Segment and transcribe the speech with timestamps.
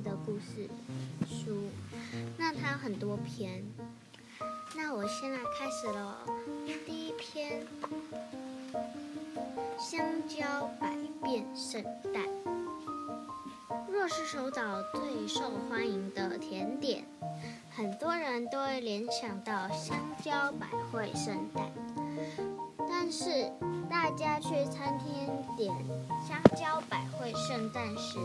[0.00, 0.68] 的故事
[1.26, 1.68] 书。
[2.38, 3.64] 那它很多篇。
[4.74, 6.18] 那我现在开始了，
[6.86, 7.66] 第一篇：
[9.78, 11.82] 香蕉百变圣
[12.12, 12.24] 诞。
[13.90, 17.04] 若是说到最受欢迎的甜点，
[17.70, 21.70] 很多人都会联想到香蕉百汇圣诞。
[22.88, 23.52] 但是
[23.90, 25.72] 大家去餐厅点
[26.26, 28.18] 香蕉百汇圣诞时，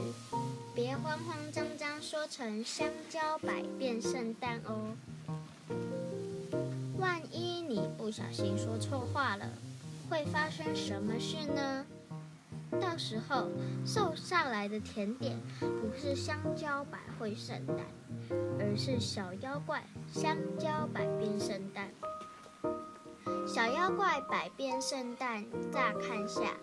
[0.77, 4.95] 别慌慌张张说成香蕉百变圣诞哦。
[6.99, 9.49] 万一你不小心说错话了，
[10.07, 11.83] 会发生什么事呢？
[12.79, 13.49] 到时候
[13.87, 17.77] 送上来的甜点不是香蕉百汇圣诞，
[18.59, 21.89] 而是小妖怪香蕉百变圣诞。
[23.47, 26.55] 小妖怪百变圣诞乍看下，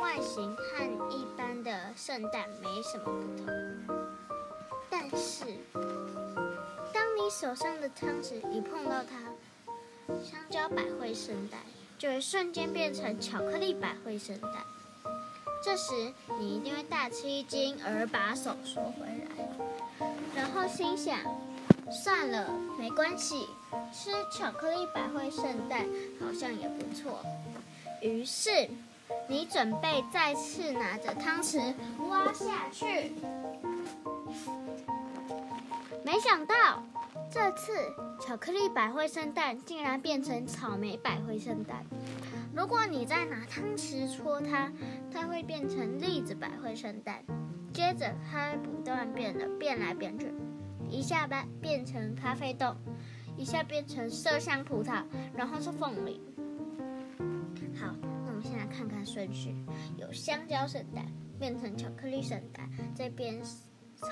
[0.00, 3.46] 外形和一般的圣诞没什么不同，
[4.90, 5.44] 但是
[6.92, 11.60] 当你手上的汤匙一碰到它，香蕉百汇圣诞
[11.98, 14.52] 就会瞬间变成巧克力百汇圣诞。
[15.62, 21.18] 这时你一定会大吃一惊，而把手缩回来，然后心想：
[21.90, 23.48] 算了，没关系，
[23.92, 25.86] 吃巧克力百汇圣诞
[26.20, 27.24] 好像也不错。
[28.02, 28.68] 于是
[29.28, 31.74] 你准备再次拿着汤匙
[32.08, 33.12] 挖下去，
[36.04, 36.54] 没想到。
[37.30, 37.72] 这次
[38.20, 41.84] 巧克力百汇圣诞竟然变成草莓百汇圣诞。
[42.54, 44.70] 如果你再拿汤匙戳它，
[45.12, 47.24] 它会变成栗子百汇圣诞。
[47.72, 50.32] 接着它会不断变的变来变去，
[50.88, 52.76] 一下吧变成咖啡豆，
[53.36, 55.02] 一下变成麝香葡萄，
[55.36, 56.20] 然后是凤梨。
[59.04, 59.54] 顺序：
[59.96, 61.04] 有香蕉圣诞
[61.38, 63.40] 变成巧克力圣诞，再变。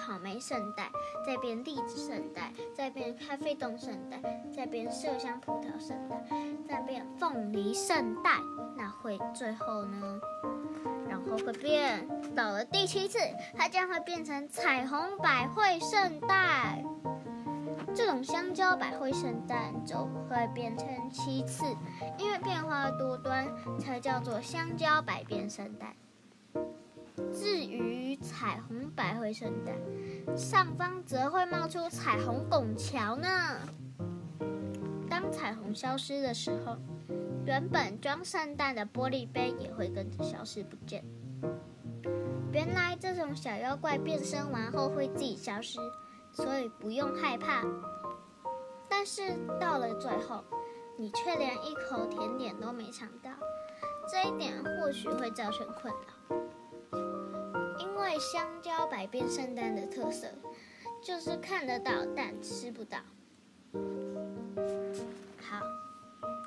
[0.06, 0.88] 草莓圣诞，
[1.26, 6.24] 再变栗子圣诞，再变咖啡冻圣诞，再变麝香葡萄圣诞，
[6.66, 8.40] 再变凤梨圣诞。
[8.74, 10.20] 那会最后呢？
[11.10, 13.18] 然后会变到了第七次，
[13.54, 16.82] 它将会变成彩虹百汇圣诞。
[17.94, 21.64] 这种香蕉百汇圣诞就会变成七次，
[22.18, 23.46] 因为变化多端，
[23.78, 25.94] 才叫做香蕉百变圣诞。
[27.30, 29.74] 至于彩虹百汇圣诞，
[30.36, 33.28] 上方则会冒出彩虹拱桥呢。
[35.10, 36.76] 当彩虹消失的时候，
[37.44, 41.04] 原本装圣诞的玻璃杯也会跟着消失不见。
[42.52, 45.78] 原来这种小妖怪变身完后会自己消失，
[46.32, 47.62] 所以不用害怕。
[48.88, 50.42] 但是到了最后，
[50.96, 53.30] 你却连一口甜点都没尝到，
[54.10, 56.36] 这一点或许会造成困扰。
[57.78, 60.26] 因为香蕉百变圣诞的特色
[61.02, 62.98] 就是看得到但吃不到。
[65.40, 65.60] 好，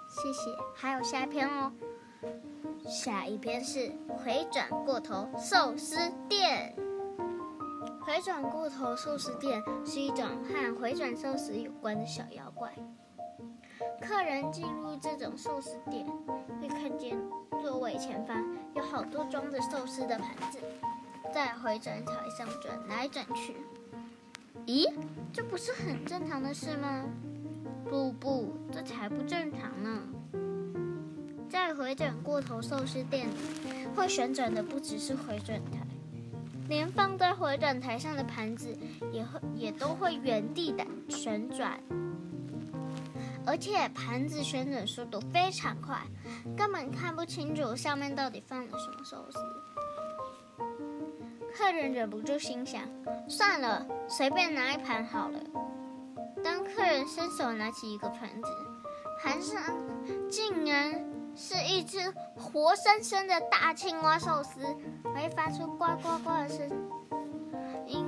[0.07, 0.51] 谢谢。
[0.75, 1.72] 还有下一篇哦，
[2.88, 5.97] 下一篇是回转过头寿司
[6.29, 6.75] 店。
[8.05, 12.71] 回转过头寿司店是一种和回转寿司有关的小妖怪。
[13.99, 16.05] 客人进入这种寿司店，
[16.61, 17.17] 会看见
[17.63, 18.38] 座位前方
[18.75, 20.59] 有好多装着寿司的盘子。
[21.33, 23.55] 在回转台上转来转去，
[24.67, 24.88] 咦，
[25.33, 27.05] 这不是很正常的事吗？
[27.89, 29.99] 不不，这才不正常呢！
[31.49, 35.84] 在回转过头寿司店里，会旋转的不只是回转台，
[36.67, 38.77] 连放在回转台上的盘子
[39.11, 41.79] 也会也都会原地的旋转，
[43.45, 46.01] 而且盘子旋转速度非常快，
[46.57, 49.39] 根本看不清楚上面到底放了什么寿司。
[51.53, 52.81] 客人忍不住心想
[53.29, 55.39] ：“算了，随便拿一盘好了。”
[56.44, 58.50] 当客人伸手拿起一个盘子，
[59.21, 59.61] 盘上
[60.29, 60.94] 竟然
[61.35, 61.99] 是一只
[62.35, 64.61] 活生生的大青蛙寿司，
[65.13, 66.69] 还发出呱呱呱的声
[67.85, 68.05] 音，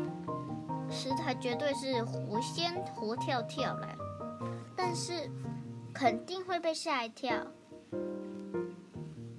[0.90, 3.88] 食材绝对是活鲜活跳跳的。
[4.76, 5.30] 但是
[5.94, 7.36] 肯定会被吓一跳。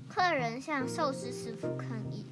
[0.08, 2.26] 客人向寿司师傅抗议。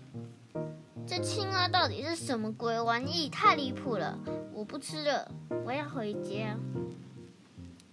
[1.06, 3.28] 这青蛙到底是什么鬼玩意？
[3.30, 4.18] 太离谱了！
[4.52, 5.30] 我不吃了，
[5.64, 6.56] 我要回家。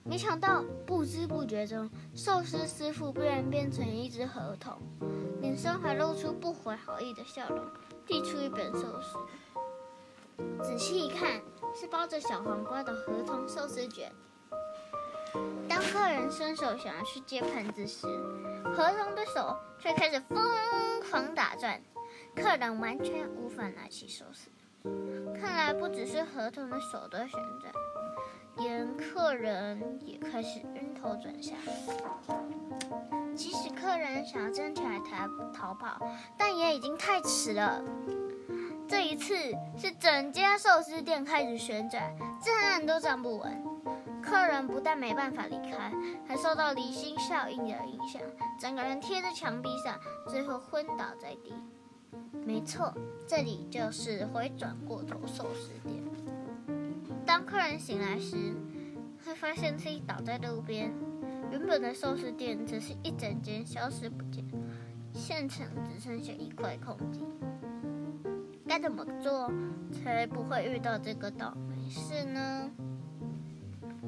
[0.06, 4.78] 没想到不知不觉中，寿司师傅竟然变成一只河童，
[5.42, 7.66] 脸上还露出不怀好意的笑容，
[8.06, 9.18] 递出一本寿司。
[10.62, 11.42] 仔细一看，
[11.74, 14.12] 是包着小黄瓜的河童寿司卷。
[15.70, 18.06] 当客人伸手想要去接盘子时，
[18.76, 20.38] 河童的手却开始疯
[21.10, 21.82] 狂打转，
[22.36, 24.50] 客人完全无法拿起寿司。
[25.40, 27.74] 看来不只是河童的手在旋转，
[28.58, 31.58] 连客人也开始晕头转向。
[33.36, 36.00] 即使客人想要站起来逃逃跑，
[36.38, 37.82] 但也已经太迟了。
[38.88, 39.34] 这一次
[39.78, 43.64] 是整家寿司店开始旋转，站都站不稳。
[44.22, 45.92] 客人不但没办法离开，
[46.28, 48.22] 还受到离心效应的影响，
[48.60, 50.00] 整个人贴在墙壁上，
[50.30, 51.54] 最后昏倒在地。
[52.46, 52.94] 没错，
[53.28, 56.04] 这里就是回转过头寿司店。
[57.26, 58.54] 当客人醒来时，
[59.26, 60.94] 会发现自己倒在路边，
[61.52, 64.44] 原本的寿司店只是一整间消失不见，
[65.14, 67.26] 现场只剩下一块空地。
[68.68, 69.52] 该怎么做
[69.92, 72.70] 才不会遇到这个倒霉事呢？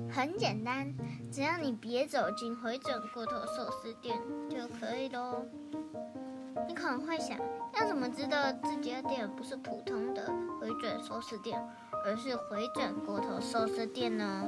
[0.10, 0.94] 很简单，
[1.32, 4.18] 只要你别走进回转过头寿司店
[4.50, 5.46] 就可以喽。
[6.68, 7.38] 你可能会想，
[7.78, 11.62] 要怎么知道自己的店不是普通的回转寿司店，
[12.06, 14.44] 而是回转过头寿司店呢？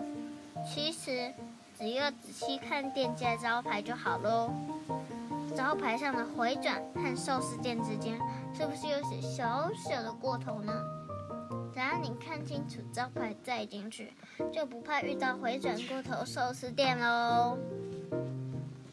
[0.63, 1.33] 其实，
[1.77, 4.51] 只要仔细看店家招牌就好喽。
[5.55, 8.19] 招牌上的回转和寿司店之间，
[8.53, 10.71] 是不是有些小小的过头呢？
[11.73, 14.13] 只要你看清楚招牌再进去，
[14.53, 17.57] 就不怕遇到回转过头寿司店喽。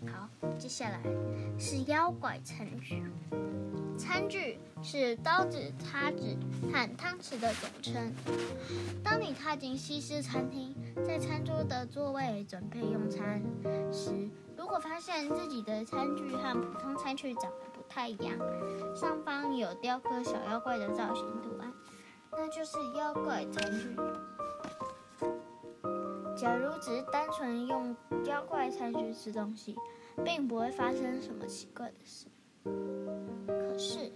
[0.06, 0.28] 好，
[0.58, 1.00] 接下来
[1.58, 3.02] 是妖怪餐具。
[4.05, 6.37] 餐具是刀子、叉子
[6.71, 8.12] 和汤匙的总称。
[9.03, 13.43] 当你踏进西式餐厅，在餐桌的座位准备用餐
[13.91, 14.29] 时，
[14.59, 18.39] 如果发现自己的餐具和普通餐具长得不太一样，
[18.95, 21.73] 上方有雕刻小妖怪的造型图案。
[22.31, 23.97] 那就是妖怪餐具。
[26.37, 27.97] 假如只是单纯用
[28.27, 29.75] 妖怪餐具吃东西，
[30.23, 32.27] 并不会发生什么奇怪的事。
[32.64, 34.11] 可是，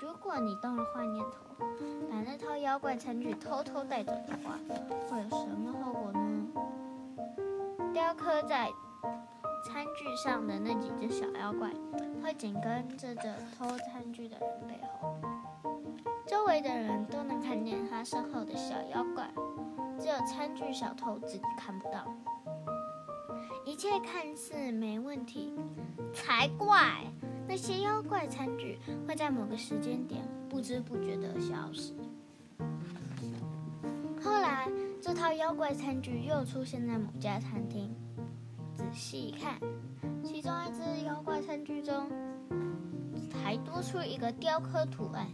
[0.00, 1.64] 如果你动了坏念头，
[2.10, 4.58] 把那套妖怪餐具偷偷带走的话，
[5.08, 6.48] 会有什么后果呢？
[7.92, 8.70] 雕刻在
[9.64, 11.70] 餐具上的那几只小妖怪，
[12.22, 15.14] 会紧跟着这偷餐具的人背后。
[16.26, 19.30] 周围的人都能看见他身后的小妖怪，
[19.98, 22.04] 只有餐具小偷自己看不到。
[23.64, 25.54] 一切看似没问题，
[26.12, 27.04] 才怪！
[27.48, 31.92] 那些妖怪餐具会在某个时间点不知不觉地消失。
[34.22, 34.68] 后来，
[35.00, 37.94] 这套妖怪餐具又出现在某家餐厅。
[38.74, 39.58] 仔细一看，
[40.22, 42.10] 其中一只妖怪餐具中
[43.42, 45.26] 还多出一个雕刻图案。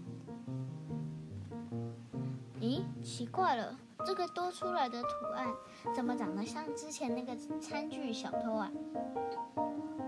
[2.61, 3.77] 咦，奇怪了，
[4.07, 5.49] 这个多出来的图案
[5.95, 8.71] 怎么长得像之前那个餐具小偷啊？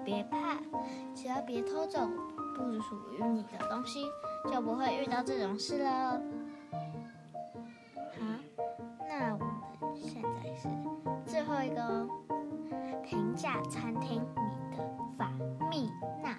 [0.04, 0.58] 别怕，
[1.14, 2.06] 只要别偷走
[2.54, 4.04] 不属于你的东西，
[4.52, 6.20] 就不会遇到这种事了。
[8.18, 8.24] 好，
[9.08, 10.68] 那我们现在是
[11.24, 12.08] 最后一个哦
[13.02, 14.84] 平价餐厅里的
[15.16, 15.32] 法
[15.70, 15.90] 蜜
[16.22, 16.38] 娜。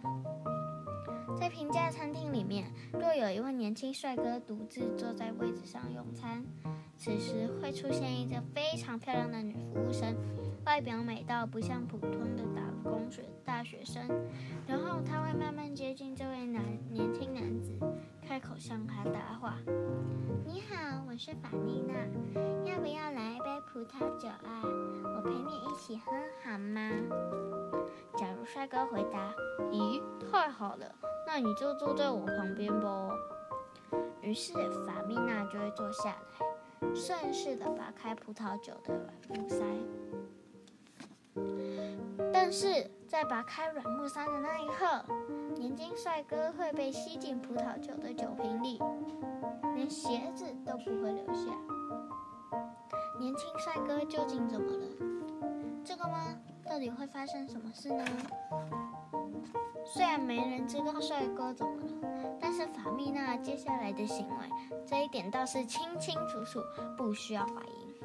[1.38, 6.46] 在平价餐厅里面，若有一位年轻帅哥独自坐在位置上用餐，
[6.98, 10.16] 此时会出现一个非常漂亮的女服务生，
[10.66, 14.02] 外表美到不像普通的打工学大学生。
[14.68, 17.72] 然后他会慢慢接近这位男年轻男子，
[18.28, 19.58] 开口向他搭话
[20.44, 21.94] ：“你好，我是法妮娜，
[22.70, 24.64] 要不要来一杯葡萄酒啊？
[24.64, 26.12] 我陪你一起喝
[26.44, 26.92] 好吗？”
[28.18, 29.32] 假如帅哥回答
[29.72, 30.96] ：“咦，太好了。”
[31.28, 33.10] 那你就坐在我旁边吧。
[34.22, 34.54] 于是
[34.86, 39.64] 法米娜就会坐下来，顺势的拔开葡萄酒的软木塞。
[42.48, 45.04] 但是在拔开软木塞的那一刻，
[45.58, 48.80] 年轻帅哥会被吸进葡萄酒的酒瓶里，
[49.74, 51.50] 连鞋子都不会留下。
[53.20, 54.86] 年轻帅哥究竟怎么了？
[55.84, 56.38] 这个吗？
[56.64, 58.06] 到底会发生什么事呢？
[59.84, 64.36] 虽然没人知道帅哥怎么了，但是法蜜娜接下来的行为，
[64.86, 66.60] 这一点倒是清清楚楚，
[66.96, 67.96] 不需要怀疑。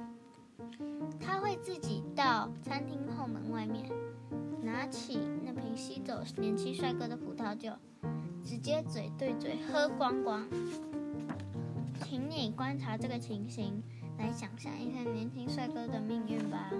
[1.20, 3.90] 他会自己到餐厅后门外面，
[4.62, 7.72] 拿起那瓶吸走年轻帅哥的葡萄酒，
[8.44, 10.46] 直接嘴对嘴喝光光。
[12.04, 13.82] 请你观察这个情形，
[14.18, 16.70] 来想象一下年轻帅哥的命运吧。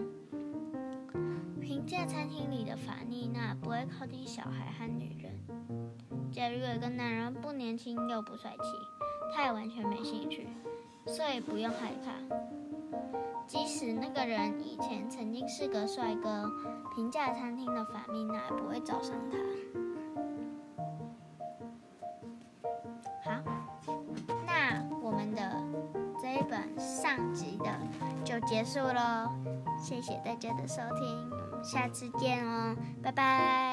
[1.60, 5.32] 平价餐厅里的法妮娜不会靠近小孩和女人。
[6.30, 10.46] 假如有一个男人不年轻又不帅气，她也完全没兴趣，
[11.06, 12.59] 所以不用害怕。
[13.46, 16.48] 即使那个人以前曾经是个帅哥，
[16.94, 19.38] 平价餐厅的法米娜也不会找上他。
[23.24, 23.42] 好，
[24.46, 25.40] 那我们的
[26.22, 27.70] 这一本上集的
[28.24, 29.28] 就结束喽。
[29.78, 33.69] 谢谢大家的收听，我们下次见哦，拜拜。